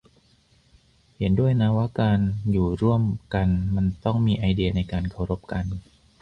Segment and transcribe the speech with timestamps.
[1.17, 2.19] เห็นด้วยนะว่าการ
[2.51, 3.03] อยู่ร่วม
[3.33, 5.65] กันมันต้องมีไอเดียในการเคารพกัน